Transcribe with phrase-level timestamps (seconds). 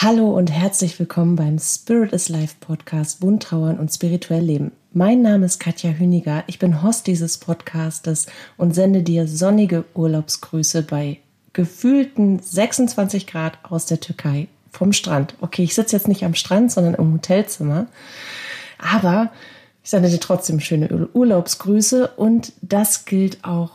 [0.00, 4.70] Hallo und herzlich willkommen beim Spirit is Life Podcast Wundtrauern und spirituell Leben.
[4.92, 6.44] Mein Name ist Katja Hüniger.
[6.46, 8.26] Ich bin Host dieses Podcastes
[8.56, 11.18] und sende dir sonnige Urlaubsgrüße bei
[11.52, 15.34] gefühlten 26 Grad aus der Türkei vom Strand.
[15.40, 17.88] Okay, ich sitze jetzt nicht am Strand, sondern im Hotelzimmer.
[18.78, 19.32] Aber
[19.82, 23.72] ich sende dir trotzdem schöne Urlaubsgrüße und das gilt auch,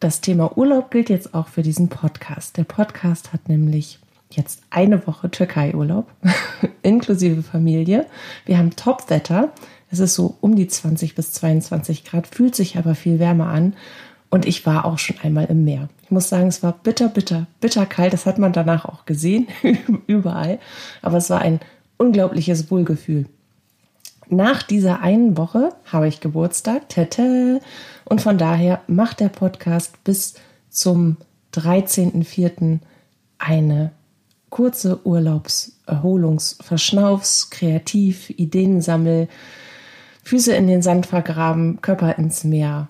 [0.00, 2.58] das Thema Urlaub gilt jetzt auch für diesen Podcast.
[2.58, 4.00] Der Podcast hat nämlich
[4.36, 6.06] jetzt eine Woche Türkei-Urlaub,
[6.82, 8.06] inklusive Familie.
[8.44, 9.52] Wir haben Top-Wetter.
[9.90, 13.74] Es ist so um die 20 bis 22 Grad, fühlt sich aber viel wärmer an.
[14.28, 15.88] Und ich war auch schon einmal im Meer.
[16.02, 18.12] Ich muss sagen, es war bitter, bitter, bitter kalt.
[18.12, 19.46] Das hat man danach auch gesehen,
[20.06, 20.58] überall.
[21.02, 21.60] Aber es war ein
[21.96, 23.26] unglaubliches Wohlgefühl.
[24.28, 26.88] Nach dieser einen Woche habe ich Geburtstag.
[26.88, 27.60] Tete.
[28.04, 30.34] Und von daher macht der Podcast bis
[30.68, 31.16] zum
[31.54, 32.80] 13.04.
[33.38, 33.92] eine
[34.56, 39.28] kurze Urlaubs-, Erholungs-, Verschnaufs-, Kreativ-, Ideensammel,
[40.22, 42.88] Füße in den Sand vergraben, Körper ins Meer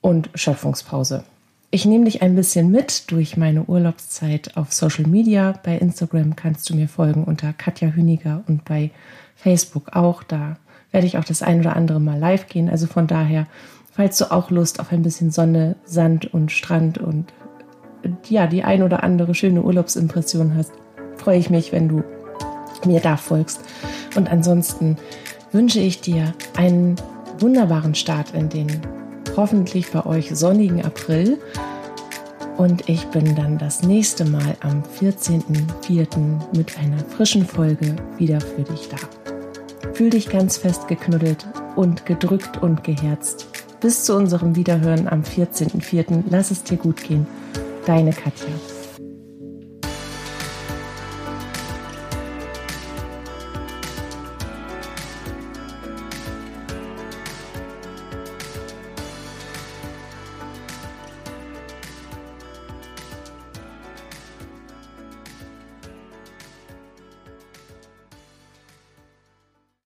[0.00, 1.22] und Schöpfungspause.
[1.70, 5.54] Ich nehme dich ein bisschen mit durch meine Urlaubszeit auf Social Media.
[5.62, 8.90] Bei Instagram kannst du mir folgen unter Katja Hüniger und bei
[9.36, 10.24] Facebook auch.
[10.24, 10.56] Da
[10.90, 12.68] werde ich auch das ein oder andere Mal live gehen.
[12.68, 13.46] Also von daher,
[13.92, 17.32] falls du auch Lust auf ein bisschen Sonne, Sand und Strand und
[18.28, 20.72] ja, die ein oder andere schöne Urlaubsimpression hast,
[21.16, 22.02] freue ich mich, wenn du
[22.84, 23.60] mir da folgst.
[24.16, 24.96] Und ansonsten
[25.52, 26.96] wünsche ich dir einen
[27.38, 28.68] wunderbaren Start in den
[29.36, 31.38] hoffentlich bei euch sonnigen April.
[32.56, 36.56] Und ich bin dann das nächste Mal am 14.04.
[36.56, 38.96] mit einer frischen Folge wieder für dich da.
[39.92, 43.46] Fühl dich ganz fest geknuddelt und gedrückt und geherzt.
[43.80, 46.24] Bis zu unserem Wiederhören am 14.04.
[46.30, 47.26] Lass es dir gut gehen.
[47.86, 48.75] Deine Katja.